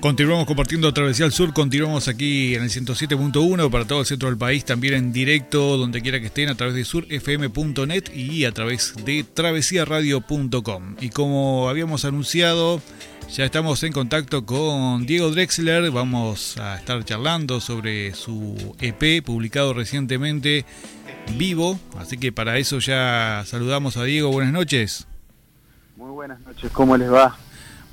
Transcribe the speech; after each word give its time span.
Continuamos 0.00 0.46
compartiendo 0.46 0.94
Travesía 0.94 1.26
al 1.26 1.32
Sur, 1.32 1.52
continuamos 1.52 2.08
aquí 2.08 2.54
en 2.54 2.62
el 2.62 2.70
107.1 2.70 3.70
para 3.70 3.84
todo 3.84 4.00
el 4.00 4.06
centro 4.06 4.30
del 4.30 4.38
país, 4.38 4.64
también 4.64 4.94
en 4.94 5.12
directo, 5.12 5.76
donde 5.76 6.00
quiera 6.00 6.18
que 6.20 6.26
estén, 6.26 6.48
a 6.48 6.54
través 6.54 6.74
de 6.74 6.86
surfm.net 6.86 8.04
y 8.14 8.46
a 8.46 8.52
través 8.52 8.94
de 9.04 9.24
travesiaradio.com. 9.24 10.96
Y 11.02 11.10
como 11.10 11.68
habíamos 11.68 12.06
anunciado, 12.06 12.80
ya 13.30 13.44
estamos 13.44 13.82
en 13.82 13.92
contacto 13.92 14.46
con 14.46 15.04
Diego 15.04 15.30
Drexler, 15.32 15.90
vamos 15.90 16.56
a 16.56 16.76
estar 16.76 17.04
charlando 17.04 17.60
sobre 17.60 18.14
su 18.14 18.74
EP 18.80 19.22
publicado 19.22 19.74
recientemente, 19.74 20.64
Vivo, 21.36 21.78
así 21.98 22.16
que 22.16 22.32
para 22.32 22.56
eso 22.56 22.78
ya 22.78 23.42
saludamos 23.44 23.98
a 23.98 24.04
Diego, 24.04 24.32
buenas 24.32 24.54
noches. 24.54 25.06
Muy 25.98 26.10
buenas 26.10 26.40
noches, 26.40 26.70
¿cómo 26.72 26.96
les 26.96 27.12
va? 27.12 27.36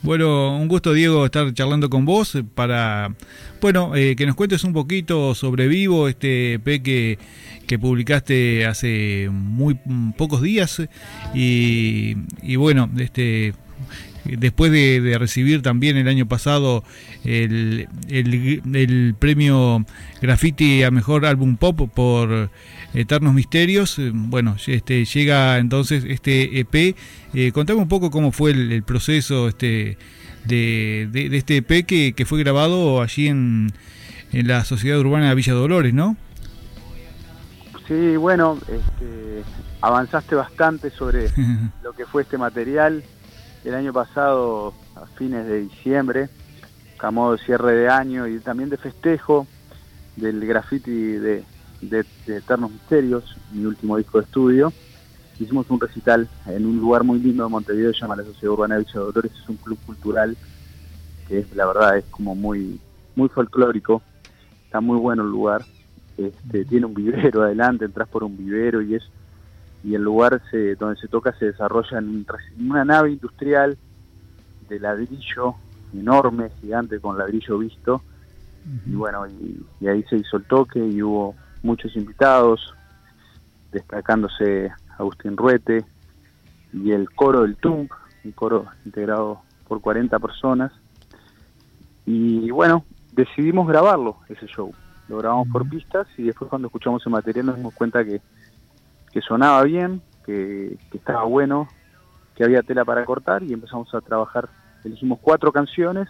Bueno, 0.04 0.56
un 0.56 0.68
gusto 0.68 0.94
Diego 0.94 1.26
estar 1.26 1.52
charlando 1.54 1.90
con 1.90 2.06
vos 2.06 2.38
para, 2.54 3.16
bueno, 3.60 3.96
eh, 3.96 4.16
que 4.16 4.28
nos 4.28 4.36
cuentes 4.36 4.64
un 4.64 4.72
poquito 4.72 5.34
sobre 5.34 5.68
Vivo, 5.68 6.08
este 6.08 6.54
EP 6.54 6.84
que, 6.84 7.18
que 7.66 7.80
publicaste 7.80 8.68
hace 8.68 9.30
muy 9.32 9.80
pocos 10.16 10.42
días. 10.42 10.82
Y, 11.34 12.16
y 12.44 12.56
bueno, 12.58 12.90
este 13.00 13.54
después 14.38 14.72
de, 14.72 15.16
recibir 15.18 15.62
también 15.62 15.98
el 15.98 16.08
año 16.08 16.28
pasado 16.28 16.84
el, 17.24 17.88
el, 18.10 18.62
el, 18.74 19.16
premio 19.18 19.86
Graffiti 20.22 20.84
a 20.84 20.92
Mejor 20.92 21.26
Álbum 21.26 21.58
Pop 21.58 21.90
por 21.94 22.50
Eternos 22.94 23.34
Misterios. 23.34 24.00
Eh, 24.00 24.12
bueno, 24.14 24.56
este, 24.66 25.06
llega 25.06 25.58
entonces 25.58 26.04
este 26.08 26.60
EP. 26.60 26.96
Eh, 27.34 27.52
contame 27.52 27.80
un 27.80 27.88
poco 27.88 28.12
cómo 28.12 28.32
fue 28.32 28.52
el, 28.52 28.84
proceso 28.84 29.48
este, 29.48 29.98
de, 30.46 31.08
de, 31.12 31.38
este 31.38 31.58
EP 31.58 31.86
que, 31.86 32.14
que, 32.14 32.26
fue 32.26 32.40
grabado 32.40 33.02
allí 33.02 33.28
en, 33.28 33.72
en 34.32 34.48
la 34.48 34.64
Sociedad 34.66 35.00
Urbana 35.00 35.30
de 35.30 35.36
Villa 35.36 35.54
Dolores, 35.54 35.94
¿no? 35.94 36.18
Sí, 37.88 38.18
bueno, 38.18 38.58
este, 38.68 39.44
avanzaste 39.82 40.36
bastante 40.36 40.90
sobre 40.90 41.30
lo 41.84 41.94
que 41.94 42.06
fue 42.06 42.24
este 42.24 42.38
material. 42.38 43.04
El 43.68 43.76
año 43.76 43.92
pasado, 43.92 44.74
a 44.96 45.06
fines 45.18 45.46
de 45.46 45.60
diciembre, 45.60 46.30
a 47.00 47.12
modo 47.12 47.34
de 47.34 47.44
cierre 47.44 47.74
de 47.74 47.90
año 47.90 48.26
y 48.26 48.40
también 48.40 48.70
de 48.70 48.78
festejo 48.78 49.46
del 50.16 50.48
graffiti 50.48 50.90
de, 50.90 51.44
de, 51.82 52.06
Eternos 52.28 52.72
Misterios, 52.72 53.36
mi 53.52 53.66
último 53.66 53.98
disco 53.98 54.20
de 54.20 54.24
estudio. 54.24 54.72
Hicimos 55.38 55.70
un 55.70 55.82
recital 55.82 56.30
en 56.46 56.66
un 56.66 56.78
lugar 56.78 57.04
muy 57.04 57.20
lindo 57.20 57.44
de 57.44 57.50
Montevideo, 57.50 57.92
se 57.94 58.00
llama 58.00 58.16
la 58.16 58.24
Sociedad 58.24 58.54
Urbana 58.54 58.76
de 58.76 58.86
Villa 58.86 59.02
Dolores, 59.02 59.34
es 59.34 59.50
un 59.50 59.58
club 59.58 59.78
cultural 59.86 60.38
que 61.28 61.40
es, 61.40 61.54
la 61.54 61.66
verdad 61.66 61.98
es 61.98 62.06
como 62.06 62.36
muy, 62.36 62.80
muy 63.18 63.28
folclórico, 63.28 64.02
está 64.64 64.80
muy 64.80 64.98
bueno 64.98 65.24
el 65.24 65.30
lugar, 65.30 65.66
este, 66.18 66.64
tiene 66.64 66.86
un 66.86 66.94
vivero 66.94 67.44
adelante, 67.44 67.84
entras 67.84 68.08
por 68.08 68.24
un 68.24 68.38
vivero 68.38 68.82
y 68.82 68.96
es 68.96 69.04
y 69.88 69.96
el 69.96 70.02
lugar 70.02 70.42
se, 70.52 70.76
donde 70.76 71.00
se 71.00 71.08
toca 71.08 71.32
se 71.40 71.46
desarrolla 71.46 72.00
en, 72.00 72.26
una 72.60 72.84
nave 72.84 73.12
industrial 73.12 73.78
de 74.68 74.80
ladrillo 74.82 75.56
enorme, 75.94 76.50
gigante, 76.60 77.00
con 77.00 77.18
ladrillo 77.18 77.58
visto, 77.58 78.02
y 78.86 78.96
bueno, 78.96 79.26
y, 79.28 79.88
ahí 79.88 80.04
se 80.10 80.18
hizo 80.18 80.36
el 80.36 80.44
toque 80.44 80.86
y 80.86 81.02
hubo 81.02 81.36
muchos 81.64 81.96
invitados, 81.96 82.76
destacándose 83.72 84.74
Agustín 84.98 85.38
Ruete 85.38 85.86
y 86.74 86.92
el 86.92 87.10
coro 87.12 87.44
del 87.44 87.56
TUMP, 87.56 87.90
un 88.26 88.32
coro 88.34 88.66
integrado 88.84 89.40
por 89.70 89.80
40 89.80 90.20
personas. 90.20 90.74
Y 92.06 92.52
bueno, 92.52 92.84
decidimos 93.14 93.70
grabarlo, 93.70 94.18
ese 94.28 94.48
show. 94.48 94.74
Lo 95.08 95.20
grabamos 95.20 95.48
por 95.48 95.70
pistas 95.70 96.08
y 96.18 96.24
después 96.24 96.50
cuando 96.50 96.68
escuchamos 96.68 97.06
el 97.06 97.14
material 97.14 97.46
nos 97.46 97.56
dimos 97.56 97.74
cuenta 97.74 98.04
que, 98.04 98.20
que 99.18 99.24
sonaba 99.24 99.64
bien, 99.64 100.04
que, 100.28 100.78
que 100.92 100.98
estaba 101.00 101.24
bueno, 101.24 101.68
que 102.36 102.44
había 102.44 102.62
tela 102.62 102.86
para 102.86 103.04
cortar 103.04 103.42
y 103.42 103.52
empezamos 103.52 103.92
a 103.96 104.00
trabajar. 104.00 104.48
Elegimos 104.84 105.18
cuatro 105.20 105.52
canciones 105.52 106.08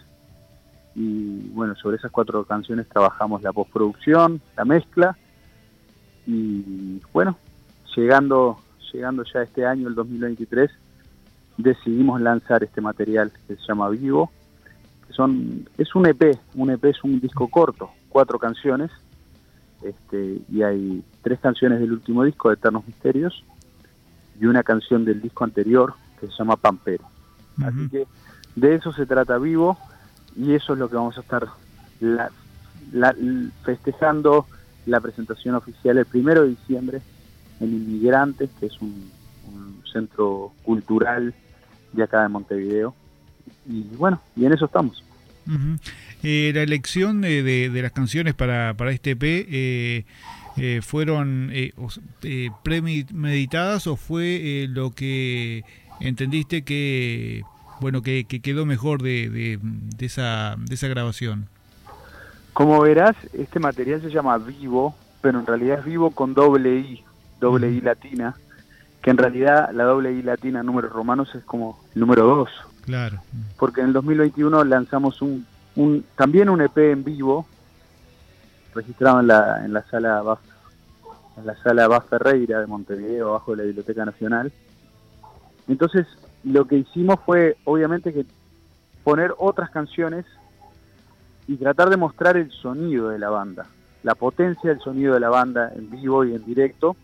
y 0.94 1.48
bueno, 1.52 1.74
sobre 1.76 1.96
esas 1.96 2.12
cuatro 2.12 2.44
canciones 2.44 2.86
trabajamos 2.90 3.42
la 3.44 3.54
postproducción, 3.54 4.42
la 4.58 4.66
mezcla 4.66 5.18
y 6.26 7.02
bueno, 7.14 7.38
llegando, 7.96 8.60
llegando 8.92 9.24
ya 9.24 9.44
este 9.44 9.66
año, 9.66 9.88
el 9.88 9.96
2023, 9.96 10.70
decidimos 11.56 12.20
lanzar 12.20 12.62
este 12.62 12.82
material 12.82 13.32
que 13.48 13.56
se 13.56 13.62
llama 13.66 13.88
Vivo. 13.88 14.32
Son, 15.12 15.66
es 15.78 15.96
un 15.96 16.08
EP, 16.08 16.38
un 16.56 16.72
EP 16.72 16.84
es 16.84 17.02
un 17.06 17.22
disco 17.22 17.48
corto, 17.48 17.90
cuatro 18.10 18.38
canciones, 18.38 18.92
este, 19.82 20.42
y 20.50 20.62
hay 20.62 21.04
tres 21.22 21.40
canciones 21.40 21.80
del 21.80 21.92
último 21.92 22.24
disco, 22.24 22.50
de 22.50 22.56
Eternos 22.56 22.86
Misterios, 22.86 23.44
y 24.40 24.46
una 24.46 24.64
canción 24.64 25.06
del 25.06 25.22
disco 25.22 25.44
anterior 25.44 25.94
que 26.20 26.28
se 26.28 26.34
llama 26.34 26.56
Pampero. 26.56 27.06
Así 27.64 27.90
que 27.90 28.06
de 28.56 28.76
eso 28.76 28.92
se 28.94 29.06
trata 29.06 29.38
Vivo, 29.38 29.78
y 30.36 30.54
eso 30.54 30.74
es 30.74 30.80
lo 30.80 30.90
que 30.90 30.96
vamos 30.96 31.18
a 31.18 31.22
estar 31.22 31.48
festejando 33.64 34.46
la 34.86 35.02
presentación 35.02 35.56
oficial 35.56 35.98
el 35.98 36.06
primero 36.06 36.44
de 36.44 36.50
diciembre 36.50 37.02
en 37.60 37.74
Inmigrantes, 37.74 38.50
que 38.60 38.68
es 38.68 38.82
un, 38.82 39.16
centro 39.92 40.52
cultural 40.64 41.34
de 41.94 42.04
acá 42.04 42.22
de 42.22 42.28
Montevideo. 42.28 42.94
Y 43.66 43.84
bueno, 43.96 44.20
y 44.36 44.46
en 44.46 44.52
eso 44.52 44.66
estamos. 44.66 45.02
Eh, 46.24 46.52
la 46.54 46.62
elección 46.62 47.22
de, 47.22 47.44
de, 47.44 47.82
las 47.82 47.92
canciones 47.92 48.34
para, 48.34 48.74
para 48.74 48.92
este 48.92 49.12
EP 49.12 49.24
eh, 49.24 50.06
eh, 50.58 50.82
fueron 50.82 51.50
eh, 51.54 51.72
premeditadas 52.64 53.88
o 53.88 53.96
fue 53.96 54.68
lo 54.70 54.92
que 54.92 55.64
entendiste 56.00 56.64
que 56.64 57.44
bueno 57.80 58.02
que, 58.02 58.26
que 58.26 58.40
quedó 58.40 58.66
mejor 58.66 59.02
de, 59.02 59.30
de, 59.30 59.60
de, 59.62 60.06
esa, 60.06 60.56
de 60.58 60.76
esa 60.76 60.88
grabación? 60.88 61.48
Como 62.54 62.82
verás, 62.82 63.16
este 63.34 63.60
material 63.60 64.02
se 64.02 64.10
llama 64.10 64.38
Vivo, 64.40 64.96
pero 65.22 65.40
en 65.40 65.46
realidad 65.46 65.80
es 65.80 65.86
Vivo 65.86 66.10
con 66.10 66.34
doble 66.34 66.80
I, 66.80 67.04
doble 67.40 67.72
I 67.72 67.82
latina, 67.82 68.36
que 69.04 69.12
en 69.12 69.18
realidad 69.18 69.70
la 69.74 69.84
doble 69.84 70.12
I 70.12 70.24
latina 70.24 70.64
números 70.64 70.92
romanos 70.92 71.34
es 71.36 71.44
como 71.44 71.80
el 71.94 72.02
número 72.02 72.26
2. 72.26 72.50
Claro. 72.88 73.22
Porque 73.60 73.82
en 73.82 73.88
el 73.88 73.94
2021 73.94 74.64
lanzamos 74.64 75.22
un, 75.22 75.46
también 76.16 76.48
un 76.48 76.62
EP 76.62 76.78
en 76.78 77.04
vivo, 77.04 77.46
registrado 78.74 79.20
en 79.20 79.28
la, 79.28 79.66
en 79.66 79.74
la 79.74 79.84
sala 79.90 80.22
Baf, 80.22 80.40
en 81.38 81.46
la 81.46 81.58
sala 81.58 81.90
Baf 81.90 82.08
Ferreira 82.08 82.62
de 82.62 82.66
Montevideo, 82.66 83.28
abajo 83.28 83.52
de 83.52 83.58
la 83.58 83.64
Biblioteca 83.64 84.06
Nacional. 84.06 84.54
Entonces, 85.68 86.08
lo 86.46 86.66
que 86.66 86.78
hicimos 86.78 87.20
fue, 87.26 87.58
obviamente, 87.66 88.14
que 88.14 88.26
poner 89.04 89.34
otras 89.38 89.70
canciones 89.70 90.26
y 91.46 91.58
tratar 91.58 91.90
de 91.90 91.98
mostrar 91.98 92.38
el 92.38 92.50
sonido 92.52 93.10
de 93.10 93.20
la 93.20 93.30
banda, 93.30 93.66
la 94.04 94.16
potencia 94.16 94.70
del 94.70 94.80
sonido 94.80 95.14
de 95.14 95.20
la 95.20 95.30
banda 95.30 95.74
en 95.76 95.90
vivo 95.90 96.24
y 96.24 96.34
en 96.34 96.46
directo. 96.46 96.96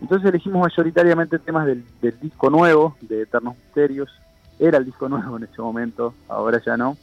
Entonces 0.00 0.28
elegimos 0.28 0.62
mayoritariamente 0.62 1.38
temas 1.38 1.64
del, 1.64 1.84
disco 2.20 2.50
nuevo, 2.50 2.96
de 3.02 3.22
Eternos 3.22 3.56
Misterios. 3.56 4.10
Era 4.58 4.78
el 4.78 4.84
disco 4.84 5.08
nuevo 5.08 5.36
en 5.36 5.44
ese 5.44 5.60
momento, 5.60 6.14
ahora 6.28 6.60
ya 6.64 6.76
no. 6.76 6.96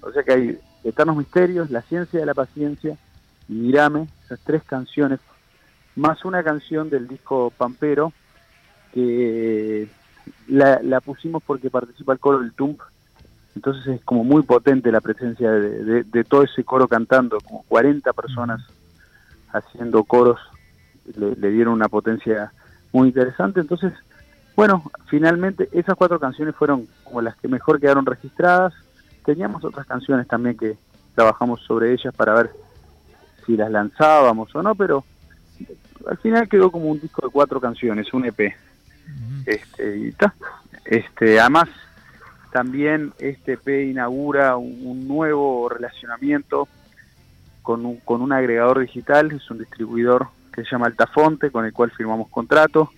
O 0.00 0.12
sea 0.12 0.22
que 0.22 0.32
hay 0.32 0.58
Eternos 0.84 1.16
Misterios, 1.16 1.70
La 1.70 1.82
Ciencia 1.82 2.20
de 2.20 2.26
la 2.26 2.34
Paciencia 2.34 2.96
y 3.48 3.52
Mirame, 3.52 4.08
esas 4.24 4.40
tres 4.40 4.62
canciones, 4.64 5.20
más 5.96 6.24
una 6.24 6.42
canción 6.42 6.88
del 6.88 7.08
disco 7.08 7.52
Pampero, 7.56 8.12
que 8.92 9.88
la, 10.48 10.80
la 10.82 11.00
pusimos 11.00 11.42
porque 11.42 11.70
participa 11.70 12.12
el 12.12 12.18
coro 12.18 12.40
del 12.40 12.52
Tump 12.52 12.80
entonces 13.56 13.86
es 13.86 14.04
como 14.04 14.24
muy 14.24 14.42
potente 14.42 14.92
la 14.92 15.00
presencia 15.00 15.50
de, 15.50 16.24
todo 16.24 16.44
ese 16.44 16.64
coro 16.64 16.86
cantando, 16.86 17.38
como 17.40 17.62
40 17.64 18.12
personas 18.12 18.60
haciendo 19.52 20.04
coros, 20.04 20.38
le, 21.16 21.50
dieron 21.50 21.74
una 21.74 21.88
potencia 21.88 22.52
muy 22.92 23.08
interesante. 23.08 23.60
Entonces, 23.60 23.92
bueno, 24.60 24.82
finalmente 25.06 25.70
esas 25.72 25.94
cuatro 25.94 26.20
canciones 26.20 26.54
fueron 26.54 26.86
como 27.04 27.22
las 27.22 27.34
que 27.36 27.48
mejor 27.48 27.80
quedaron 27.80 28.04
registradas. 28.04 28.74
Teníamos 29.24 29.64
otras 29.64 29.86
canciones 29.86 30.28
también 30.28 30.54
que 30.58 30.76
trabajamos 31.14 31.62
sobre 31.62 31.94
ellas 31.94 32.14
para 32.14 32.34
ver 32.34 32.50
si 33.46 33.56
las 33.56 33.70
lanzábamos 33.70 34.54
o 34.54 34.62
no, 34.62 34.74
pero 34.74 35.02
al 36.06 36.18
final 36.18 36.46
quedó 36.46 36.70
como 36.70 36.90
un 36.90 37.00
disco 37.00 37.24
de 37.26 37.32
cuatro 37.32 37.58
canciones, 37.58 38.12
un 38.12 38.26
EP. 38.26 38.54
Este, 39.46 39.96
y 39.96 40.14
Este, 40.84 41.40
además, 41.40 41.70
también 42.52 43.14
este 43.18 43.54
EP 43.54 43.90
inaugura 43.90 44.58
un, 44.58 45.08
nuevo 45.08 45.70
relacionamiento 45.70 46.68
con 47.62 47.86
un, 47.86 47.96
con 48.00 48.20
un 48.20 48.34
agregador 48.34 48.80
digital, 48.80 49.32
es 49.32 49.50
un 49.50 49.56
distribuidor 49.56 50.28
que 50.52 50.64
se 50.64 50.70
llama 50.70 50.84
Altafonte, 50.84 51.50
con 51.50 51.64
el 51.64 51.72
cual 51.72 51.90
firmamos 51.92 52.28
contrato, 52.28 52.90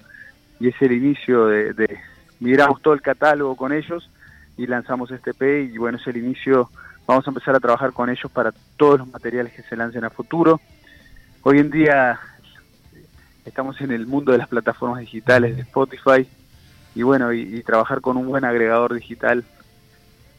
y 0.63 0.69
es 0.69 0.81
el 0.81 0.93
inicio 0.93 1.47
de, 1.47 1.73
de 1.73 1.99
migramos 2.39 2.81
todo 2.81 2.95
el 2.95 3.03
catálogo 3.03 3.57
con 3.57 3.73
ellos 3.73 4.09
y 4.57 4.69
lanzamos 4.69 5.11
este 5.11 5.31
EP, 5.31 5.73
y 5.75 5.77
bueno, 5.77 5.99
es 5.99 6.07
el 6.07 6.17
inicio, 6.17 6.71
vamos 7.05 7.27
a 7.27 7.31
empezar 7.31 7.57
a 7.57 7.61
trabajar 7.61 7.93
con 7.93 8.09
ellos 8.09 8.31
para 8.31 8.53
todos 8.77 9.01
los 9.01 9.09
materiales 9.09 9.55
que 9.55 9.63
se 9.63 9.75
lancen 9.75 10.05
a 10.05 10.11
futuro. 10.11 10.61
Hoy 11.43 11.59
en 11.59 11.69
día 11.69 12.21
estamos 13.45 13.81
en 13.81 13.91
el 13.91 14.07
mundo 14.07 14.31
de 14.31 14.39
las 14.39 14.47
plataformas 14.47 15.01
digitales 15.01 15.57
de 15.57 15.63
Spotify 15.63 16.29
y 16.95 17.03
bueno, 17.03 17.33
y, 17.33 17.61
trabajar 17.65 18.01
con 18.01 18.17
un 18.17 18.29
buen 18.29 18.45
agregador 18.45 18.95
digital 18.95 19.43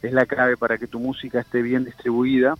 es 0.01 0.13
la 0.13 0.25
clave 0.25 0.55
para 0.55 0.77
que 0.77 0.87
tu 0.87 1.01
música 1.01 1.41
esté 1.41 1.61
bien 1.61 1.83
distribuida. 1.83 2.55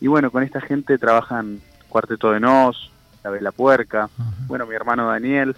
Y 0.00 0.06
bueno, 0.06 0.30
con 0.30 0.42
esta 0.42 0.62
gente 0.62 0.96
trabajan 0.96 1.60
Cuarteto 1.90 2.32
de 2.32 2.40
Nos, 2.40 2.90
La 3.22 3.28
Vela 3.28 3.52
Puerca, 3.52 4.08
bueno, 4.46 4.64
mi 4.64 4.74
hermano 4.74 5.08
Daniel. 5.08 5.54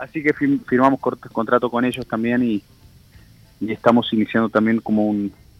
Así 0.00 0.22
que 0.22 0.32
firmamos 0.32 1.00
contrato 1.00 1.70
con 1.70 1.84
ellos 1.84 2.06
también 2.06 2.42
y, 2.42 2.62
estamos 3.60 4.12
iniciando 4.12 4.48
también 4.48 4.80
como 4.80 5.12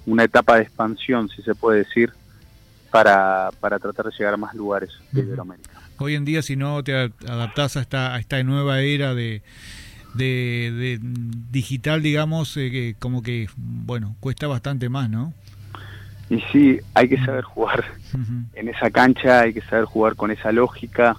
una 0.06 0.24
etapa 0.24 0.56
de 0.56 0.62
expansión, 0.62 1.28
si 1.28 1.42
se 1.42 1.54
puede 1.54 1.78
decir, 1.78 2.12
para, 2.90 3.50
para 3.58 3.78
tratar 3.78 4.06
de 4.06 4.12
llegar 4.16 4.34
a 4.34 4.36
más 4.36 4.54
lugares 4.54 4.90
de 5.10 5.22
Iberoamérica. 5.22 5.70
Hoy 5.98 6.14
en 6.14 6.24
día, 6.24 6.42
si 6.42 6.54
no 6.54 6.82
te 6.84 6.94
adaptás 6.94 7.76
a 7.76 7.80
esta, 7.80 8.14
a 8.14 8.20
esta 8.20 8.40
nueva 8.44 8.80
era 8.80 9.14
de, 9.14 9.42
de, 10.14 10.98
digital, 11.50 12.02
digamos, 12.02 12.56
eh, 12.56 12.94
como 13.00 13.22
que, 13.22 13.48
bueno, 13.56 14.14
cuesta 14.20 14.46
bastante 14.46 14.88
más, 14.88 15.10
¿no? 15.10 15.34
Y 16.30 16.40
sí, 16.52 16.78
hay 16.94 17.08
que 17.08 17.16
saber 17.24 17.42
jugar 17.42 17.84
en 18.54 18.68
esa 18.68 18.90
cancha, 18.90 19.40
hay 19.40 19.54
que 19.54 19.62
saber 19.62 19.86
jugar 19.86 20.14
con 20.14 20.30
esa 20.30 20.52
lógica 20.52 21.16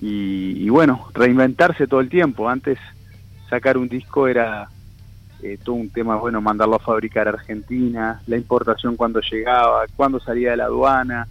y, 0.00 0.68
bueno, 0.68 1.08
reinventarse 1.14 1.86
todo 1.86 2.00
el 2.00 2.08
tiempo. 2.08 2.48
Antes 2.48 2.78
sacar 3.48 3.78
un 3.78 3.88
disco 3.88 4.26
era 4.26 4.68
eh, 5.42 5.58
todo 5.62 5.76
un 5.76 5.90
tema, 5.90 6.16
bueno, 6.16 6.40
mandarlo 6.40 6.76
a 6.76 6.80
fabricar 6.80 7.26
a 7.26 7.30
Argentina, 7.30 8.20
la 8.26 8.36
importación 8.36 8.96
cuando 8.96 9.20
llegaba, 9.20 9.84
cuando 9.96 10.20
salía 10.20 10.50
de 10.50 10.56
la 10.56 10.64
aduana, 10.64 11.28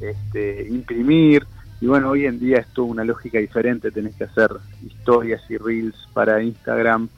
este, 0.00 0.68
imprimir. 0.68 1.46
Y 1.80 1.86
bueno, 1.86 2.10
hoy 2.10 2.26
en 2.26 2.38
día 2.38 2.58
es 2.58 2.68
toda 2.68 2.88
una 2.88 3.04
lógica 3.04 3.38
diferente, 3.38 3.90
tenés 3.90 4.14
que 4.16 4.24
hacer 4.24 4.50
historias 4.84 5.42
y 5.50 5.56
reels 5.56 6.08
para 6.12 6.42
Instagram 6.42 7.08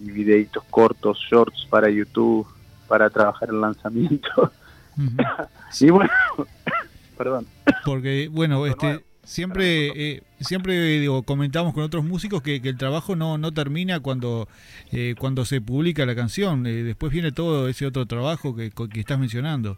y 0.00 0.10
videitos 0.10 0.64
cortos, 0.64 1.18
shorts 1.30 1.66
para 1.70 1.88
YouTube, 1.88 2.46
para 2.88 3.08
trabajar 3.10 3.50
el 3.50 3.60
lanzamiento. 3.60 4.52
y 5.80 5.90
bueno, 5.90 6.10
perdón. 7.16 7.46
Porque, 7.84 8.28
bueno, 8.30 8.66
este... 8.66 9.04
Siempre, 9.24 9.88
eh, 9.94 10.22
siempre 10.40 10.98
digo, 10.98 11.22
comentamos 11.22 11.74
con 11.74 11.84
otros 11.84 12.04
músicos 12.04 12.42
que, 12.42 12.56
el 12.56 12.76
trabajo 12.76 13.14
no, 13.14 13.38
no 13.38 13.52
termina 13.52 14.00
cuando, 14.00 14.48
eh, 14.90 15.14
cuando 15.18 15.44
se 15.44 15.60
publica 15.60 16.04
la 16.06 16.16
canción. 16.16 16.66
Eh, 16.66 16.82
después 16.82 17.12
viene 17.12 17.30
todo 17.30 17.68
ese 17.68 17.86
otro 17.86 18.04
trabajo 18.06 18.56
que, 18.56 18.70
que 18.70 19.00
estás 19.00 19.18
mencionando. 19.18 19.76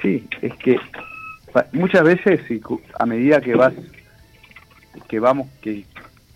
Sí, 0.00 0.24
es 0.40 0.54
que 0.56 0.78
muchas 1.72 2.04
veces 2.04 2.40
a 2.98 3.06
medida 3.06 3.40
que 3.40 3.54
vas 3.54 3.72
que 5.08 5.18
vamos 5.20 5.48
que 5.60 5.84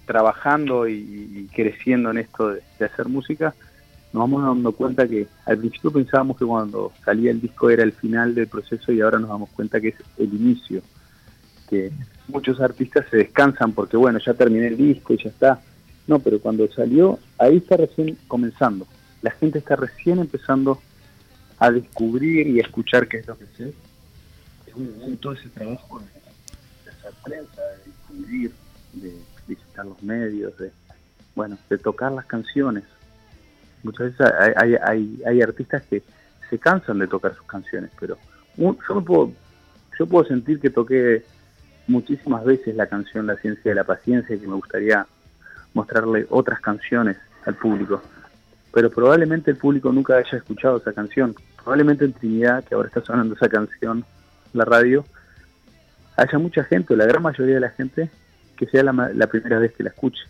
trabajando 0.06 0.88
y, 0.88 1.48
creciendo 1.54 2.10
en 2.10 2.18
esto 2.18 2.48
de, 2.50 2.84
hacer 2.84 3.08
música 3.08 3.54
nos 4.12 4.22
vamos 4.22 4.42
dando 4.42 4.72
cuenta 4.72 5.06
que 5.06 5.26
al 5.44 5.58
principio 5.58 5.92
pensábamos 5.92 6.38
que 6.38 6.46
cuando 6.46 6.92
salía 7.04 7.30
el 7.30 7.40
disco 7.40 7.68
era 7.68 7.82
el 7.82 7.92
final 7.92 8.34
del 8.34 8.48
proceso 8.48 8.90
y 8.90 9.00
ahora 9.02 9.18
nos 9.18 9.28
damos 9.28 9.50
cuenta 9.50 9.80
que 9.80 9.88
es 9.88 9.96
el 10.16 10.32
inicio 10.32 10.82
que 11.68 11.92
muchos 12.28 12.60
artistas 12.60 13.06
se 13.10 13.18
descansan 13.18 13.72
porque 13.72 13.96
bueno 13.96 14.18
ya 14.18 14.34
terminé 14.34 14.68
el 14.68 14.76
disco 14.76 15.14
y 15.14 15.22
ya 15.22 15.30
está. 15.30 15.60
No 16.06 16.18
pero 16.18 16.40
cuando 16.40 16.70
salió 16.72 17.18
ahí 17.38 17.58
está 17.58 17.76
recién 17.76 18.16
comenzando. 18.26 18.86
La 19.22 19.30
gente 19.32 19.58
está 19.58 19.76
recién 19.76 20.18
empezando 20.18 20.80
a 21.58 21.70
descubrir 21.70 22.46
y 22.46 22.60
a 22.60 22.62
escuchar 22.62 23.08
qué 23.08 23.18
es 23.18 23.26
lo 23.26 23.36
que 23.36 23.44
es 23.44 23.74
todo 25.20 25.32
ese 25.32 25.48
trabajo 25.48 26.00
de, 26.00 26.90
hacer 26.90 27.12
prensa, 27.24 27.62
de 27.62 27.84
difundir, 27.84 28.52
de 28.92 29.14
visitar 29.46 29.84
los 29.84 30.00
medios, 30.02 30.56
de 30.58 30.70
bueno, 31.34 31.56
de 31.68 31.78
tocar 31.78 32.12
las 32.12 32.26
canciones. 32.26 32.84
Muchas 33.82 34.16
veces 34.16 34.32
hay, 34.56 34.74
hay, 34.74 35.22
hay, 35.24 35.40
artistas 35.40 35.82
que 35.84 36.02
se 36.50 36.58
cansan 36.58 36.98
de 36.98 37.06
tocar 37.06 37.34
sus 37.36 37.46
canciones, 37.46 37.90
pero 37.98 38.18
yo 38.56 39.04
puedo, 39.04 39.32
yo 39.96 40.06
puedo 40.06 40.24
sentir 40.24 40.58
que 40.58 40.70
toqué 40.70 41.24
muchísimas 41.88 42.44
veces 42.44 42.76
la 42.76 42.86
canción 42.86 43.26
La 43.26 43.36
ciencia 43.36 43.70
de 43.70 43.74
la 43.74 43.84
paciencia 43.84 44.36
y 44.36 44.38
que 44.38 44.46
me 44.46 44.54
gustaría 44.54 45.06
mostrarle 45.74 46.26
otras 46.30 46.60
canciones 46.60 47.16
al 47.44 47.54
público. 47.54 48.02
Pero 48.72 48.90
probablemente 48.90 49.50
el 49.50 49.56
público 49.56 49.90
nunca 49.90 50.16
haya 50.16 50.38
escuchado 50.38 50.78
esa 50.78 50.92
canción. 50.92 51.34
Probablemente 51.56 52.04
en 52.04 52.12
Trinidad, 52.12 52.64
que 52.64 52.74
ahora 52.74 52.88
está 52.88 53.02
sonando 53.02 53.34
esa 53.34 53.48
canción, 53.48 54.04
la 54.52 54.64
radio, 54.64 55.04
haya 56.16 56.38
mucha 56.38 56.64
gente, 56.64 56.94
o 56.94 56.96
la 56.96 57.06
gran 57.06 57.22
mayoría 57.22 57.54
de 57.54 57.60
la 57.60 57.70
gente, 57.70 58.10
que 58.56 58.66
sea 58.66 58.82
la, 58.82 59.26
primera 59.26 59.58
vez 59.58 59.72
que 59.72 59.82
la 59.82 59.90
escuche. 59.90 60.22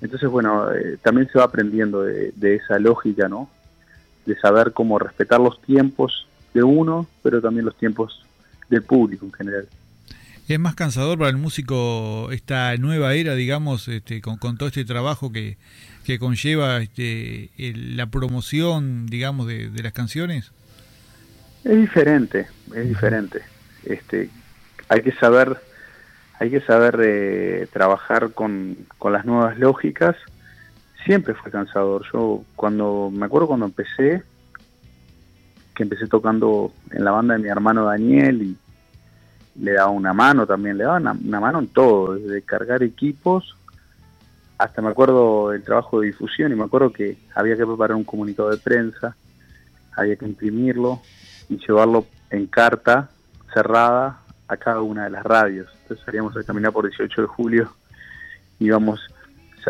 Entonces, 0.00 0.28
bueno, 0.28 0.72
eh, 0.72 0.98
también 1.02 1.28
se 1.30 1.38
va 1.38 1.44
aprendiendo 1.44 2.02
de, 2.02 2.54
esa 2.54 2.78
lógica, 2.78 3.28
¿no? 3.28 3.48
De 4.24 4.36
saber 4.38 4.72
cómo 4.72 4.98
respetar 4.98 5.40
los 5.40 5.60
tiempos 5.62 6.26
de 6.54 6.62
uno, 6.62 7.06
pero 7.22 7.40
también 7.40 7.66
los 7.66 7.76
tiempos 7.76 8.24
del 8.68 8.82
público 8.82 9.26
en 9.26 9.32
general. 9.32 9.68
Es 10.48 10.60
más 10.60 10.74
cansador 10.74 11.18
para 11.18 11.30
el 11.30 11.36
músico 11.36 12.28
esta 12.30 12.76
nueva 12.76 13.14
era, 13.14 13.34
digamos, 13.34 13.88
este, 13.88 14.20
con, 14.20 14.38
todo 14.38 14.68
este 14.68 14.84
trabajo 14.84 15.32
que, 15.32 15.58
que 16.04 16.18
conlleva 16.18 16.78
este, 16.78 17.50
la 17.56 18.06
promoción, 18.06 19.06
digamos, 19.06 19.48
de 19.48 19.82
las 19.82 19.92
canciones. 19.92 20.52
Es 21.66 21.76
diferente, 21.76 22.46
es 22.76 22.88
diferente. 22.88 23.40
Este, 23.84 24.30
hay 24.88 25.02
que 25.02 25.10
saber, 25.10 25.56
hay 26.38 26.48
que 26.48 26.60
saber 26.60 26.96
eh, 27.02 27.66
trabajar 27.72 28.30
con, 28.34 28.76
con 28.98 29.12
las 29.12 29.24
nuevas 29.24 29.58
lógicas. 29.58 30.14
Siempre 31.04 31.34
fue 31.34 31.50
cansador. 31.50 32.06
Yo 32.12 32.44
cuando 32.54 33.10
me 33.12 33.26
acuerdo 33.26 33.48
cuando 33.48 33.66
empecé, 33.66 34.22
que 35.74 35.82
empecé 35.82 36.06
tocando 36.06 36.72
en 36.92 37.04
la 37.04 37.10
banda 37.10 37.34
de 37.34 37.42
mi 37.42 37.48
hermano 37.48 37.84
Daniel 37.84 38.42
y 38.42 38.56
le 39.60 39.72
daba 39.72 39.90
una 39.90 40.12
mano 40.12 40.46
también, 40.46 40.78
le 40.78 40.84
daba 40.84 40.96
una, 40.96 41.40
mano 41.40 41.58
en 41.60 41.68
todo, 41.68 42.14
desde 42.14 42.42
cargar 42.42 42.82
equipos 42.82 43.56
hasta 44.58 44.80
me 44.80 44.88
acuerdo 44.88 45.52
el 45.52 45.62
trabajo 45.62 46.00
de 46.00 46.06
difusión 46.06 46.50
y 46.50 46.54
me 46.54 46.64
acuerdo 46.64 46.90
que 46.90 47.18
había 47.34 47.56
que 47.56 47.66
preparar 47.66 47.94
un 47.94 48.04
comunicado 48.04 48.48
de 48.48 48.56
prensa, 48.56 49.14
había 49.94 50.16
que 50.16 50.24
imprimirlo, 50.24 51.02
y 51.48 51.58
llevarlo 51.58 52.06
en 52.30 52.46
carta 52.46 53.10
cerrada 53.52 54.20
a 54.48 54.56
cada 54.56 54.80
una 54.80 55.04
de 55.04 55.10
las 55.10 55.24
radios. 55.24 55.68
Entonces 55.82 56.04
salíamos 56.04 56.36
a 56.36 56.42
caminar 56.42 56.72
por 56.72 56.88
18 56.88 57.22
de 57.22 57.28
julio, 57.28 57.72
íbamos, 58.58 59.00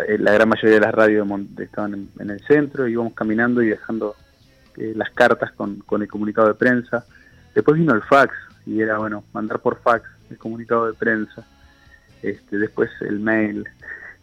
eh, 0.06 0.18
la 0.18 0.32
gran 0.32 0.48
mayoría 0.48 0.76
de 0.76 0.80
las 0.80 0.94
radios 0.94 1.26
estaban 1.58 2.08
en, 2.18 2.30
el 2.30 2.40
centro, 2.40 2.88
íbamos 2.88 3.14
caminando 3.14 3.62
y 3.62 3.68
dejando 3.68 4.14
eh, 4.76 4.92
las 4.94 5.10
cartas 5.10 5.52
con, 5.52 5.76
con 5.80 6.02
el 6.02 6.08
comunicado 6.08 6.48
de 6.48 6.54
prensa. 6.54 7.04
Después 7.54 7.78
vino 7.78 7.94
el 7.94 8.02
fax 8.02 8.34
y 8.66 8.80
era, 8.80 8.98
bueno, 8.98 9.24
mandar 9.32 9.60
por 9.60 9.80
fax 9.80 10.04
el 10.30 10.38
comunicado 10.38 10.86
de 10.86 10.94
prensa. 10.94 11.46
Este, 12.22 12.58
después 12.58 12.90
el 13.00 13.20
mail 13.20 13.64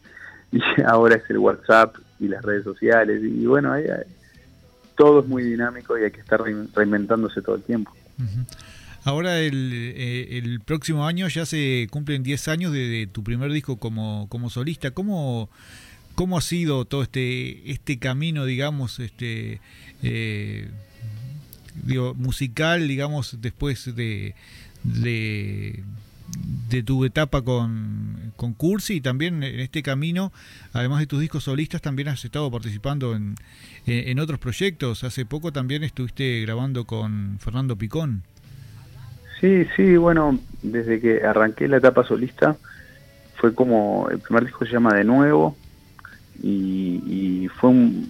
y 0.51 0.61
ahora 0.85 1.15
es 1.15 1.29
el 1.29 1.37
WhatsApp 1.37 1.95
y 2.19 2.27
las 2.27 2.43
redes 2.43 2.63
sociales 2.63 3.21
y 3.23 3.45
bueno, 3.45 3.71
ahí, 3.71 3.85
todo 4.97 5.21
es 5.21 5.27
muy 5.27 5.43
dinámico 5.43 5.97
y 5.97 6.03
hay 6.03 6.11
que 6.11 6.19
estar 6.19 6.41
reinventándose 6.41 7.41
todo 7.41 7.55
el 7.55 7.63
tiempo. 7.63 7.91
Ahora 9.03 9.39
el, 9.39 9.71
eh, 9.73 10.37
el, 10.37 10.61
próximo 10.61 11.05
año 11.05 11.27
ya 11.27 11.45
se 11.45 11.87
cumplen 11.91 12.23
10 12.23 12.47
años 12.47 12.71
de, 12.71 13.07
tu 13.11 13.23
primer 13.23 13.51
disco 13.51 13.77
como, 13.77 14.27
como 14.29 14.49
solista. 14.49 14.91
¿Cómo, 14.91 15.49
¿Cómo 16.15 16.37
ha 16.37 16.41
sido 16.41 16.85
todo 16.85 17.03
este 17.03 17.71
este 17.71 17.99
camino, 17.99 18.45
digamos, 18.45 18.99
este 18.99 19.59
eh, 20.03 20.69
digo, 21.75 22.13
musical, 22.15 22.87
digamos, 22.87 23.37
después 23.41 23.95
de, 23.95 24.35
de, 24.83 25.83
tu 26.83 27.05
etapa 27.05 27.41
con, 27.41 28.33
con 28.35 28.53
Cursi 28.53 28.95
y 28.95 29.01
también 29.01 29.43
en 29.43 29.59
este 29.59 29.83
camino, 29.83 30.31
además 30.73 30.99
de 30.99 31.07
tus 31.07 31.19
discos 31.19 31.43
solistas, 31.43 31.81
también 31.81 32.07
has 32.07 32.23
estado 32.25 32.49
participando 32.51 33.15
en, 33.15 33.35
en 33.85 34.19
otros 34.19 34.39
proyectos. 34.39 35.03
Hace 35.03 35.25
poco 35.25 35.51
también 35.51 35.83
estuviste 35.83 36.41
grabando 36.41 36.85
con 36.85 37.37
Fernando 37.39 37.75
Picón. 37.75 38.23
Sí, 39.43 39.65
sí, 39.75 39.97
bueno, 39.97 40.39
desde 40.61 41.01
que 41.01 41.21
arranqué 41.23 41.67
la 41.67 41.75
etapa 41.75 42.05
solista, 42.05 42.55
fue 43.35 43.53
como, 43.53 44.07
el 44.09 44.19
primer 44.19 44.45
disco 44.45 44.65
se 44.65 44.71
llama 44.71 44.93
De 44.93 45.03
Nuevo, 45.03 45.57
y, 46.41 47.49
fue 47.59 47.69
un, 47.69 48.09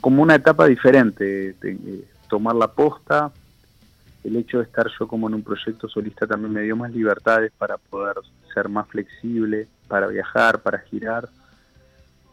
como 0.00 0.20
una 0.20 0.34
etapa 0.34 0.66
diferente, 0.66 1.54
de, 1.60 2.04
tomar 2.32 2.56
la 2.56 2.68
posta, 2.68 3.30
el 4.24 4.36
hecho 4.36 4.56
de 4.56 4.64
estar 4.64 4.86
yo 4.98 5.06
como 5.06 5.28
en 5.28 5.34
un 5.34 5.42
proyecto 5.42 5.86
solista 5.86 6.26
también 6.26 6.50
me 6.50 6.62
dio 6.62 6.74
más 6.74 6.90
libertades 6.90 7.52
para 7.58 7.76
poder 7.76 8.16
ser 8.54 8.70
más 8.70 8.88
flexible, 8.88 9.68
para 9.86 10.06
viajar, 10.06 10.62
para 10.62 10.78
girar. 10.78 11.28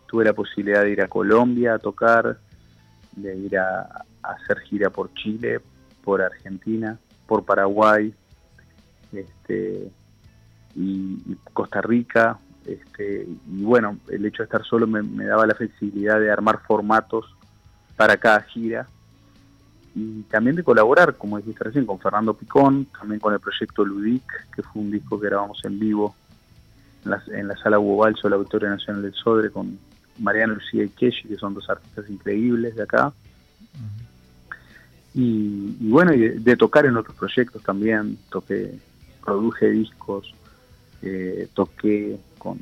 Tuve 0.07 0.23
la 0.23 0.31
posibilidad 0.31 0.83
de 0.83 0.91
ir 0.91 1.01
a 1.01 1.09
Colombia 1.09 1.73
a 1.73 1.79
tocar, 1.79 2.37
de 3.11 3.35
ir 3.35 3.57
a, 3.57 4.05
hacer 4.23 4.61
gira 4.61 4.89
por 4.89 5.13
Chile, 5.15 5.59
por 6.01 6.21
Argentina, 6.21 6.97
por 7.27 7.43
Paraguay, 7.43 8.13
este, 9.11 9.91
y, 10.77 11.35
Costa 11.51 11.81
Rica. 11.81 12.39
Este, 12.65 13.27
y 13.51 13.63
bueno, 13.63 13.97
el 14.07 14.25
hecho 14.25 14.43
de 14.43 14.45
estar 14.45 14.63
solo 14.63 14.87
me, 14.87 15.03
me 15.03 15.25
daba 15.25 15.45
la 15.45 15.55
flexibilidad 15.55 16.21
de 16.21 16.31
armar 16.31 16.61
formatos 16.65 17.35
para 17.97 18.15
cada 18.15 18.39
gira 18.43 18.87
y 19.99 20.23
también 20.23 20.55
de 20.55 20.63
colaborar, 20.63 21.15
como 21.15 21.37
dijiste 21.37 21.65
recién, 21.65 21.85
con 21.85 21.99
Fernando 21.99 22.33
Picón, 22.33 22.85
también 22.97 23.19
con 23.19 23.33
el 23.33 23.39
proyecto 23.39 23.83
Ludic, 23.83 24.23
que 24.55 24.63
fue 24.63 24.81
un 24.81 24.91
disco 24.91 25.19
que 25.19 25.27
grabamos 25.27 25.59
en 25.65 25.77
vivo 25.77 26.15
en 27.03 27.11
la, 27.11 27.23
en 27.33 27.47
la 27.49 27.57
sala 27.57 27.79
Hugo 27.79 27.97
Balso, 27.97 28.29
la 28.29 28.37
Auditoria 28.37 28.69
Nacional 28.69 29.01
del 29.01 29.13
Sodre, 29.13 29.49
con 29.49 29.77
Mariana 30.19 30.53
Lucía 30.53 30.83
y 30.83 30.89
Keshi, 30.89 31.27
que 31.27 31.35
son 31.35 31.53
dos 31.53 31.69
artistas 31.69 32.09
increíbles 32.09 32.75
de 32.75 32.83
acá. 32.83 33.11
y, 35.13 35.75
bueno, 35.89 36.13
y 36.13 36.39
de, 36.39 36.55
tocar 36.55 36.85
en 36.85 36.95
otros 36.95 37.17
proyectos 37.17 37.61
también, 37.61 38.17
toqué, 38.29 38.79
produje 39.23 39.69
discos, 39.69 40.33
eh, 41.01 41.49
toqué 41.53 42.17
con 42.37 42.57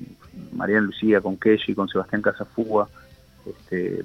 Mariana 0.53 0.87
Lucía, 0.87 1.21
con 1.21 1.37
Keshi, 1.37 1.75
con 1.75 1.87
Sebastián 1.87 2.23
Casafuga, 2.23 2.87
este, 3.45 4.03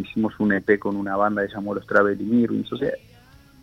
hicimos 0.00 0.38
un 0.38 0.52
EP 0.52 0.78
con 0.78 0.96
una 0.96 1.16
banda 1.16 1.46
que 1.46 1.52
llamó 1.52 1.74
Los 1.74 1.86
Irwins, 2.20 2.72
o 2.72 2.76
sea, 2.76 2.92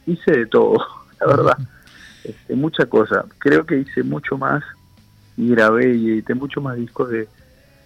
hice 0.06 0.32
de 0.32 0.46
todo, 0.46 0.78
la 1.20 1.28
verdad, 1.28 1.58
este, 2.24 2.56
mucha 2.56 2.86
cosa, 2.86 3.25
creo 3.40 3.66
que 3.66 3.80
hice 3.80 4.04
mucho 4.04 4.38
más 4.38 4.63
y 5.38 5.50
grabé 5.50 5.96
y 5.96 6.12
edité 6.12 6.36
mucho 6.36 6.62
más 6.62 6.78
discos 6.78 7.10
de, 7.10 7.28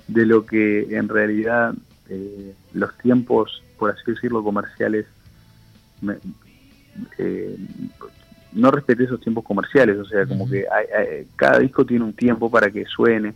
de 0.08 0.25
lo 0.25 0.46
que 0.46 0.96
en 0.96 1.08
realidad 1.08 1.74
eh, 2.10 2.54
los 2.74 2.98
tiempos, 2.98 3.63
por 3.77 3.92
así 3.92 4.01
decirlo, 4.06 4.44
comerciales, 4.44 5.06
eh, 7.18 7.58
no 8.54 8.72
respeté 8.72 9.04
esos 9.04 9.22
tiempos 9.22 9.44
comerciales, 9.44 9.98
o 9.98 10.06
sea, 10.06 10.25
como 10.25 10.50
que 10.50 10.66
cada 11.36 11.60
disco 11.60 11.86
tiene 11.86 12.06
un 12.06 12.13
tiempo 12.13 12.50
para 12.50 12.72
que 12.72 12.86
suene, 12.86 13.34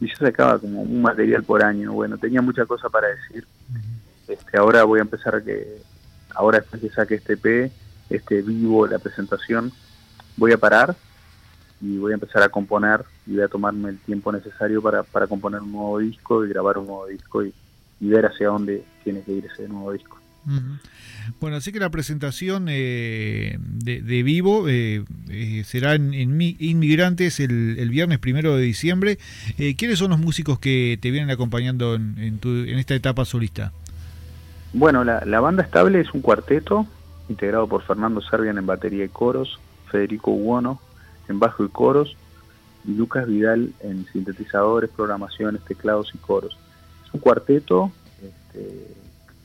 y 0.00 0.08
yo 0.08 0.16
sacaba 0.16 0.58
como 0.58 0.82
un 0.82 1.02
material 1.02 1.42
por 1.44 1.62
año, 1.62 1.92
bueno, 1.92 2.18
tenía 2.18 2.42
mucha 2.42 2.66
cosa 2.66 2.88
para 2.88 3.08
decir, 3.08 3.46
este, 4.28 4.58
ahora 4.58 4.84
voy 4.84 4.98
a 4.98 5.02
empezar 5.02 5.36
a 5.36 5.40
que, 5.42 5.78
ahora 6.34 6.60
después 6.60 6.82
que 6.82 6.90
saque 6.90 7.14
este 7.16 7.36
P, 7.36 7.70
este 8.10 8.42
vivo, 8.42 8.86
la 8.86 8.98
presentación, 8.98 9.72
voy 10.36 10.52
a 10.52 10.58
parar 10.58 10.96
y 11.80 11.98
voy 11.98 12.12
a 12.12 12.14
empezar 12.14 12.42
a 12.42 12.48
componer 12.48 13.04
y 13.26 13.34
voy 13.34 13.42
a 13.42 13.48
tomarme 13.48 13.90
el 13.90 13.98
tiempo 13.98 14.32
necesario 14.32 14.80
para, 14.82 15.02
para 15.02 15.26
componer 15.26 15.60
un 15.60 15.72
nuevo 15.72 15.98
disco 15.98 16.44
y 16.44 16.48
grabar 16.48 16.78
un 16.78 16.86
nuevo 16.86 17.06
disco 17.06 17.44
y, 17.44 17.52
ver 17.98 18.26
hacia 18.26 18.48
dónde 18.48 18.84
tiene 19.02 19.22
que 19.22 19.32
ir 19.32 19.46
ese 19.46 19.66
nuevo 19.68 19.90
disco. 19.90 20.18
Bueno, 21.40 21.56
así 21.56 21.72
que 21.72 21.80
la 21.80 21.90
presentación 21.90 22.66
eh, 22.68 23.58
de, 23.58 24.22
vivo 24.22 24.68
eh, 24.68 25.02
eh, 25.30 25.64
será 25.64 25.94
en, 25.94 26.14
Inmigrantes 26.14 27.40
el, 27.40 27.88
viernes 27.90 28.18
primero 28.18 28.54
de 28.54 28.62
diciembre. 28.62 29.18
¿Quiénes 29.56 29.98
son 29.98 30.10
los 30.10 30.20
músicos 30.20 30.58
que 30.58 30.98
te 31.00 31.10
vienen 31.10 31.30
acompañando 31.30 31.94
en, 31.94 32.16
en, 32.18 32.38
tu, 32.38 32.50
en 32.50 32.78
esta 32.78 32.94
etapa 32.94 33.24
solista? 33.24 33.72
Bueno, 34.72 35.04
la, 35.04 35.40
banda 35.40 35.62
estable 35.62 36.00
es 36.00 36.12
un 36.12 36.20
cuarteto 36.20 36.86
integrado 37.28 37.66
por 37.66 37.82
Fernando 37.82 38.20
Servian 38.20 38.58
en 38.58 38.66
batería 38.66 39.04
y 39.04 39.08
coros, 39.08 39.58
Federico 39.90 40.30
Uono 40.32 40.80
en 41.28 41.38
bajo 41.40 41.64
y 41.64 41.68
coros, 41.68 42.16
y 42.84 42.92
Lucas 42.92 43.26
Vidal 43.26 43.72
en 43.80 44.06
sintetizadores, 44.06 44.90
programaciones, 44.90 45.62
teclados 45.64 46.12
y 46.14 46.18
coros. 46.18 46.56
Es 47.04 47.12
un 47.12 47.20
cuarteto 47.20 47.90
este, 48.22 48.94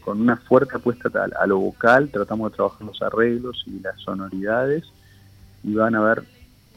con 0.03 0.21
una 0.21 0.37
fuerte 0.37 0.75
apuesta 0.75 1.09
a, 1.39 1.47
lo 1.47 1.57
vocal, 1.57 2.09
tratamos 2.09 2.51
de 2.51 2.55
trabajar 2.55 2.81
los 2.83 3.01
arreglos 3.01 3.63
y 3.65 3.79
las 3.79 3.99
sonoridades, 3.99 4.83
y 5.63 5.73
van 5.73 5.95
a 5.95 5.99
haber 5.99 6.23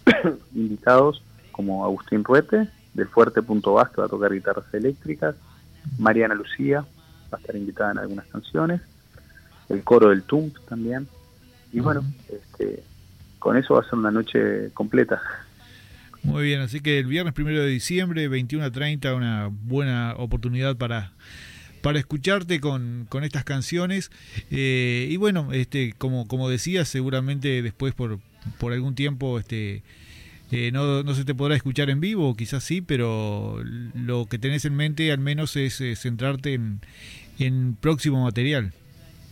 invitados 0.55 1.23
como 1.53 1.85
Agustín 1.85 2.25
Ruete, 2.25 2.69
del 2.95 3.09
Fuerte 3.09 3.43
Punto 3.43 3.75
que 3.93 4.01
va 4.01 4.07
a 4.07 4.11
tocar 4.11 4.33
guitarras 4.33 4.73
eléctricas, 4.73 5.35
Mariana 5.99 6.35
Lucía, 6.35 6.85
va 7.35 7.39
a 7.39 7.41
estar 7.41 7.57
invitada 7.57 7.93
en 7.93 7.99
algunas 7.99 8.27
canciones, 8.27 8.81
el 9.69 9.83
coro 9.83 10.11
del 10.11 10.23
Tump 10.23 10.57
también, 10.69 11.09
y 11.73 11.81
bueno, 11.81 12.05
este, 12.29 12.83
con 13.39 13.57
eso 13.57 13.75
va 13.75 13.81
a 13.81 13.85
ser 13.85 13.95
una 13.95 14.11
noche 14.11 14.71
completa. 14.73 15.21
Muy 16.23 16.45
bien, 16.45 16.61
así 16.61 16.81
que 16.81 16.99
el 16.99 17.07
viernes 17.07 17.35
primero 17.35 17.61
de 17.61 17.69
diciembre, 17.69 18.29
21 18.29 18.65
a 18.65 18.71
30, 18.71 19.15
una 19.15 19.51
buena 19.51 20.15
oportunidad 20.17 20.77
para, 20.77 21.13
para 21.83 21.99
escucharte 21.99 22.61
con, 22.61 23.07
con 23.11 23.25
estas 23.25 23.45
canciones. 23.45 24.11
Eh, 24.51 25.09
y 25.11 25.17
bueno, 25.19 25.53
este, 25.53 25.93
como, 25.99 26.27
como 26.27 26.49
decías, 26.49 26.89
seguramente 26.89 27.61
después 27.61 27.93
por, 27.93 28.21
por 28.59 28.73
algún 28.73 28.95
tiempo 28.95 29.39
este, 29.39 29.83
eh, 30.51 30.71
no, 30.73 31.03
no, 31.03 31.15
se 31.15 31.25
te 31.25 31.35
podrá 31.35 31.57
escuchar 31.57 31.91
en 31.91 32.01
vivo, 32.01 32.35
quizás 32.37 32.65
sí, 32.65 32.81
pero 32.81 33.63
lo 33.95 34.27
que 34.27 34.39
tenés 34.39 34.65
en 34.65 34.77
mente 34.77 35.13
al 35.13 35.19
menos 35.19 35.57
es 35.57 35.81
eh, 35.81 35.97
centrarte 35.97 36.55
en, 36.55 36.81
en 37.39 37.77
próximo 37.81 38.25
material. 38.25 38.73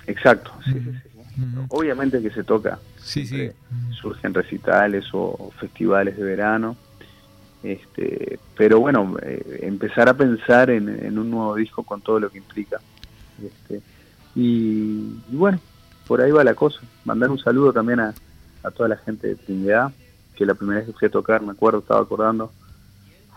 Exacto, 0.07 0.53
sí, 0.65 0.73
sí, 0.73 0.91
sí. 1.03 1.13
Obviamente 1.69 2.21
que 2.21 2.31
se 2.31 2.45
toca. 2.45 2.79
Sí, 2.99 3.27
sí. 3.27 3.51
Surgen 4.01 4.35
recitales 4.35 5.07
o 5.13 5.51
festivales 5.59 6.17
de 6.17 6.23
verano. 6.23 6.77
Este, 7.63 8.39
pero 8.57 8.81
bueno, 8.81 9.17
eh, 9.23 9.61
empezar 9.63 10.09
a 10.09 10.15
pensar 10.15 10.71
en, 10.71 11.19
un 11.19 11.31
nuevo 11.31 11.55
disco 11.55 11.85
con 11.85 12.01
todo 12.01 12.21
lo 12.21 12.31
que 12.31 12.39
implica. 12.39 12.81
Este, 13.43 13.81
y, 14.35 15.21
bueno, 15.29 15.61
por 16.07 16.21
ahí 16.21 16.31
va 16.31 16.45
la 16.45 16.55
cosa. 16.55 16.81
Mandar 17.05 17.31
un 17.31 17.39
saludo 17.39 17.73
también 17.73 18.01
a, 18.01 18.15
a 18.63 18.71
toda 18.71 18.89
la 18.89 18.97
gente 18.97 19.29
de 19.29 19.37
Trinidad, 19.37 19.93
que 20.37 20.45
la 20.45 20.55
primera 20.55 20.81
vez 20.81 20.89
que 20.89 20.99
fui 20.99 21.09
a 21.09 21.11
tocar, 21.11 21.43
me 21.43 21.53
acuerdo, 21.53 21.79
estaba 21.79 22.01
acordando, 22.01 22.53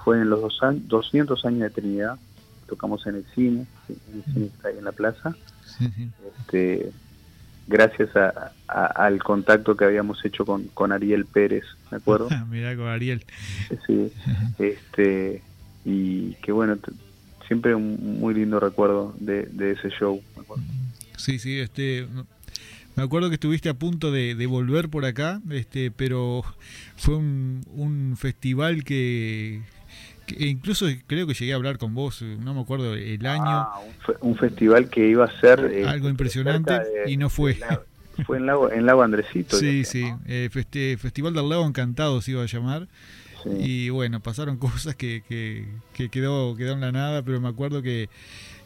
fue 0.03 0.21
en 0.21 0.29
los 0.29 0.41
dos 0.41 0.61
años, 0.63 0.87
200 0.87 1.45
años 1.45 1.61
de 1.61 1.69
Trinidad, 1.69 2.17
tocamos 2.67 3.05
en 3.07 3.15
el 3.15 3.25
cine, 3.33 3.65
en 3.89 4.17
el 4.17 4.33
cine 4.33 4.45
está 4.45 4.69
ahí 4.69 4.77
en 4.77 4.85
la 4.85 4.91
plaza. 4.91 5.35
Este, 6.39 6.91
gracias 7.67 8.09
al 8.67 9.23
contacto 9.23 9.75
que 9.75 9.85
habíamos 9.85 10.23
hecho 10.23 10.45
con, 10.45 10.65
con 10.67 10.91
Ariel 10.91 11.25
Pérez, 11.25 11.65
¿me 11.91 11.97
acuerdo? 11.97 12.29
Mira 12.49 12.75
con 12.75 12.87
Ariel. 12.87 13.23
Sí, 13.85 14.11
este, 14.59 15.41
y 15.83 16.33
que 16.35 16.51
bueno, 16.51 16.77
siempre 17.47 17.75
un 17.75 18.19
muy 18.19 18.33
lindo 18.33 18.59
recuerdo 18.59 19.15
de, 19.19 19.43
de 19.43 19.71
ese 19.71 19.89
show. 19.89 20.21
Sí, 21.17 21.39
sí, 21.39 21.59
este, 21.59 22.07
me 22.95 23.03
acuerdo 23.03 23.29
que 23.29 23.35
estuviste 23.35 23.69
a 23.69 23.73
punto 23.73 24.11
de, 24.11 24.45
volver 24.45 24.89
por 24.89 25.05
acá, 25.05 25.41
este, 25.49 25.91
pero 25.91 26.43
fue 26.95 27.15
un, 27.15 27.65
un 27.73 28.15
festival 28.17 28.83
que, 28.83 29.61
incluso 30.37 30.85
creo 31.07 31.27
que 31.27 31.33
llegué 31.33 31.53
a 31.53 31.55
hablar 31.55 31.77
con 31.77 31.93
vos, 31.93 32.21
no 32.21 32.53
me 32.53 32.61
acuerdo 32.61 32.93
el 32.93 33.25
año. 33.25 33.43
Ah, 33.45 33.79
un, 34.21 34.35
festival 34.35 34.89
que 34.89 35.07
iba 35.07 35.25
a 35.25 35.39
ser... 35.39 35.71
Eh, 35.73 35.85
algo 35.85 36.09
impresionante 36.09 36.73
y 37.07 37.17
no 37.17 37.29
fue. 37.29 37.57
fue 38.25 38.37
en 38.37 38.45
Lago, 38.45 38.71
en 38.71 38.85
Lago 38.85 39.03
Andresito. 39.03 39.57
Sí, 39.57 39.85
sí, 39.85 40.11
eh, 40.25 40.49
Festival 40.51 41.33
del 41.33 41.49
Lago 41.49 41.65
Encantado 41.65 42.21
se 42.21 42.31
iba 42.31 42.43
a 42.43 42.47
llamar. 42.47 42.87
Y 43.59 43.89
bueno, 43.89 44.21
pasaron 44.21 44.57
cosas 44.59 44.95
que, 44.95 45.23
que, 45.93 46.09
quedó, 46.09 46.55
quedó 46.55 46.73
en 46.73 46.81
la 46.81 46.91
nada, 46.91 47.23
pero 47.23 47.39
me 47.39 47.47
acuerdo 47.47 47.81
que, 47.81 48.09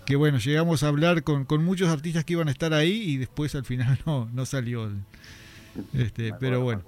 que 0.05 0.15
bueno, 0.15 0.37
llegamos 0.39 0.83
a 0.83 0.87
hablar 0.87 1.23
con, 1.23 1.45
con 1.45 1.63
muchos 1.63 1.89
artistas 1.89 2.23
que 2.23 2.33
iban 2.33 2.47
a 2.47 2.51
estar 2.51 2.73
ahí 2.73 2.91
y 2.91 3.17
después 3.17 3.55
al 3.55 3.65
final 3.65 3.99
no, 4.05 4.29
no 4.33 4.45
salió. 4.45 4.89
Este, 5.93 6.33
pero 6.39 6.61
bueno, 6.61 6.83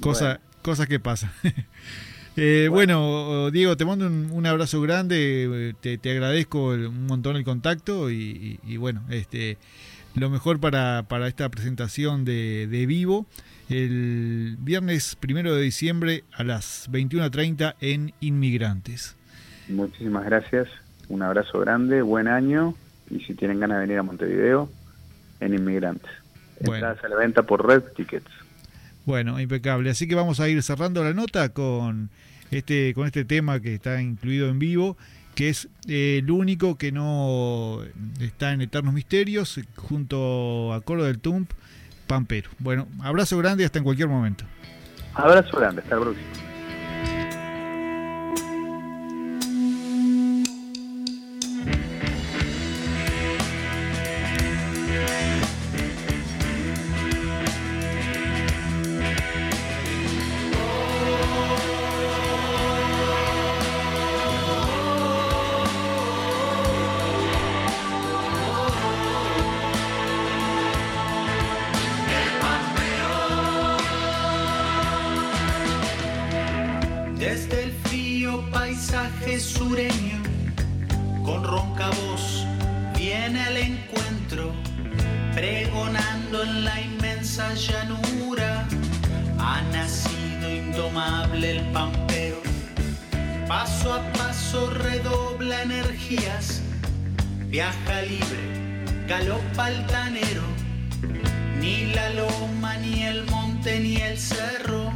cosa, 0.00 0.40
cosas 0.62 0.86
que 0.86 1.00
pasan. 1.00 1.30
Eh, 2.36 2.68
bueno. 2.70 3.50
Diego, 3.50 3.76
te 3.76 3.84
mando 3.84 4.06
un, 4.06 4.46
abrazo 4.46 4.80
grande, 4.80 5.74
eh, 5.82 5.98
te, 5.98 6.10
agradezco 6.10 6.68
un 6.68 7.06
montón 7.06 7.36
el 7.36 7.44
contacto 7.44 8.10
y, 8.10 8.58
bueno, 8.78 9.02
este 9.10 9.58
lo 10.14 10.30
mejor 10.30 10.60
para, 10.60 11.04
para 11.08 11.26
esta 11.26 11.48
presentación 11.48 12.24
de, 12.24 12.68
de, 12.68 12.86
vivo 12.86 13.26
el 13.68 14.56
viernes 14.60 15.16
primero 15.16 15.54
de 15.56 15.62
diciembre 15.62 16.22
a 16.32 16.44
las 16.44 16.88
21.30 16.90 17.74
en 17.80 18.12
Inmigrantes. 18.20 19.16
Muchísimas 19.68 20.24
gracias, 20.24 20.68
un 21.08 21.22
abrazo 21.22 21.58
grande, 21.58 22.02
buen 22.02 22.28
año 22.28 22.74
y 23.10 23.20
si 23.20 23.34
tienen 23.34 23.60
ganas 23.60 23.78
de 23.78 23.82
venir 23.82 23.98
a 23.98 24.02
Montevideo, 24.02 24.70
en 25.40 25.54
Inmigrantes. 25.54 26.10
Bueno. 26.60 26.86
Estás 26.88 27.04
a 27.04 27.08
la 27.08 27.16
venta 27.16 27.42
por 27.42 27.66
Red 27.66 27.82
Tickets. 27.96 28.30
Bueno, 29.04 29.40
impecable. 29.40 29.90
Así 29.90 30.08
que 30.08 30.14
vamos 30.14 30.40
a 30.40 30.48
ir 30.48 30.62
cerrando 30.62 31.04
la 31.04 31.12
nota 31.12 31.50
con 31.50 32.10
este, 32.50 32.94
con 32.94 33.06
este 33.06 33.24
tema 33.24 33.60
que 33.60 33.74
está 33.74 34.00
incluido 34.00 34.48
en 34.48 34.58
vivo, 34.58 34.96
que 35.34 35.48
es 35.50 35.68
eh, 35.88 36.20
el 36.22 36.30
único 36.30 36.76
que 36.78 36.92
no 36.92 37.80
está 38.20 38.52
en 38.52 38.62
Eternos 38.62 38.94
Misterios, 38.94 39.60
junto 39.76 40.72
a 40.72 40.80
Coro 40.80 41.04
del 41.04 41.18
Tump, 41.18 41.50
Pampero. 42.06 42.50
Bueno, 42.58 42.86
abrazo 43.02 43.36
grande 43.38 43.64
y 43.64 43.66
hasta 43.66 43.78
en 43.78 43.84
cualquier 43.84 44.08
momento. 44.08 44.44
Abrazo 45.14 45.58
grande, 45.58 45.82
hasta 45.82 45.94
el 45.96 46.00
próximo. 46.00 46.53
con 81.24 81.42
ronca 81.42 81.88
voz 81.88 82.44
viene 82.98 83.42
al 83.44 83.56
encuentro, 83.56 84.52
pregonando 85.34 86.42
en 86.42 86.64
la 86.66 86.80
inmensa 86.82 87.54
llanura. 87.54 88.68
Ha 89.38 89.62
nacido 89.72 90.54
indomable 90.54 91.50
el 91.52 91.72
pampero, 91.72 92.42
paso 93.48 93.94
a 93.94 94.12
paso 94.12 94.68
redobla 94.68 95.62
energías, 95.62 96.60
viaja 97.48 98.02
libre, 98.02 98.84
galopa 99.08 99.64
altanero, 99.64 100.42
ni 101.58 101.86
la 101.94 102.10
loma, 102.10 102.76
ni 102.76 103.02
el 103.04 103.24
monte, 103.30 103.80
ni 103.80 103.96
el 103.96 104.18
cerro 104.18 104.92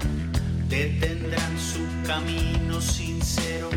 detendrán 0.68 1.58
su 1.58 1.86
camino 2.06 2.82
sincero 2.82 3.70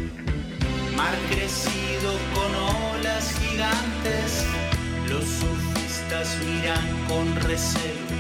mar 1.01 1.17
crecido 1.31 2.12
con 2.36 2.51
olas 2.93 3.34
gigantes, 3.39 4.46
los 5.10 5.25
surfistas 5.39 6.27
miran 6.46 6.86
con 7.10 7.25
recelo. 7.48 8.17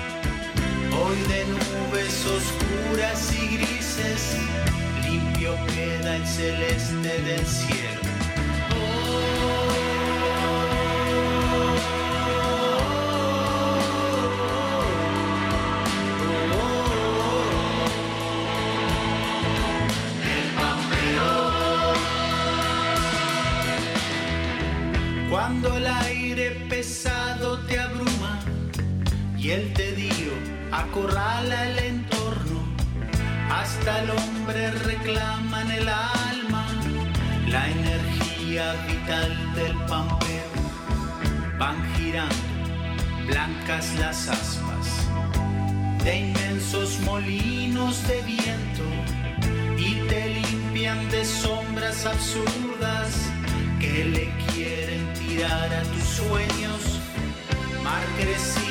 Hoy 0.99 1.19
de 1.31 1.41
nubes 1.57 2.15
oscuras 2.37 3.19
y 3.39 3.57
grises, 3.57 4.21
limpio 5.05 5.55
queda 5.67 6.15
el 6.15 6.25
celeste 6.25 7.11
del 7.29 7.45
cielo. 7.45 7.90
acorrala 30.91 31.69
el 31.69 31.79
entorno, 31.79 32.59
hasta 33.49 34.03
el 34.03 34.09
hombre 34.09 34.71
reclama 34.71 35.61
en 35.61 35.71
el 35.71 35.87
alma 35.87 36.65
la 37.47 37.69
energía 37.69 38.73
vital 38.89 39.53
del 39.55 39.73
pampero. 39.87 40.59
Van 41.57 41.77
girando 41.95 42.35
blancas 43.25 43.93
las 43.99 44.27
aspas 44.27 45.07
de 46.03 46.19
inmensos 46.19 46.99
molinos 47.05 48.05
de 48.09 48.21
viento 48.23 48.83
y 49.77 49.95
te 50.09 50.41
limpian 50.41 51.09
de 51.09 51.23
sombras 51.23 52.05
absurdas 52.05 53.31
que 53.79 54.03
le 54.05 54.29
quieren 54.47 55.13
tirar 55.13 55.73
a 55.73 55.83
tus 55.83 56.03
sueños, 56.03 56.99
mar 57.81 58.03
crecido 58.19 58.70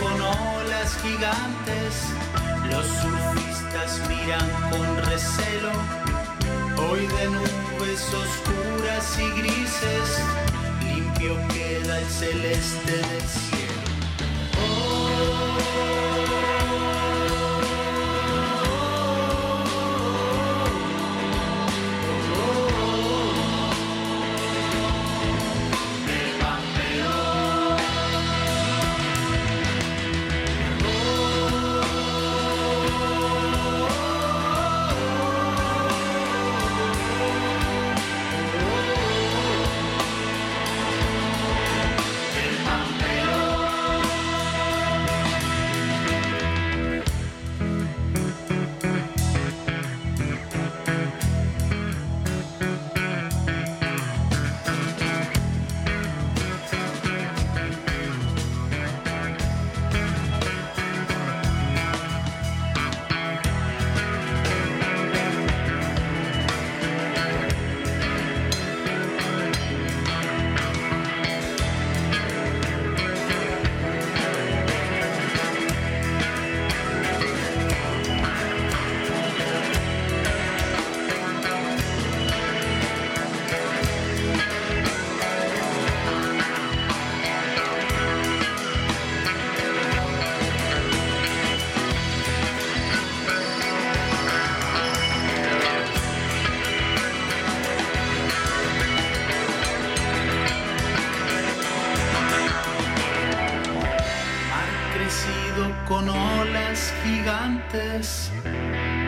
con 0.00 0.20
olas 0.20 0.96
gigantes. 1.02 1.94
Los 2.70 2.86
surfistas 2.86 4.00
miran 4.08 4.48
con 4.70 4.96
recelo, 5.06 5.72
hoy 6.88 7.00
de 7.06 7.26
nubes 7.30 8.02
oscuras 8.14 9.18
y 9.18 9.40
grises, 9.40 10.22
limpio 10.84 11.36
queda 11.48 11.98
el 11.98 12.06
celeste 12.06 12.92
del 12.92 13.20
cielo. 13.22 13.55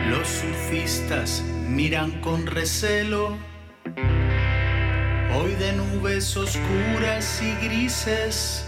Los 0.09 0.27
surfistas 0.27 1.41
miran 1.69 2.19
con 2.19 2.45
recelo. 2.45 3.37
Hoy 5.33 5.53
de 5.55 5.73
nubes 5.73 6.35
oscuras 6.35 7.41
y 7.41 7.65
grises. 7.65 8.65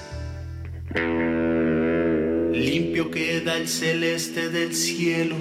Limpio 2.54 3.12
queda 3.12 3.58
el 3.58 3.68
celeste 3.68 4.50
del 4.50 4.74
cielo. 4.74 5.36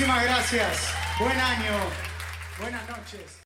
Muchísimas 0.00 0.24
gracias. 0.24 0.94
Buen 1.18 1.38
año. 1.38 2.09